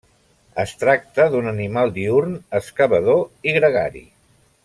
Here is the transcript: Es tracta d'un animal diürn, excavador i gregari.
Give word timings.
Es 0.61 0.71
tracta 0.83 1.27
d'un 1.35 1.49
animal 1.51 1.93
diürn, 1.99 2.33
excavador 2.61 3.23
i 3.51 3.55
gregari. 3.61 4.05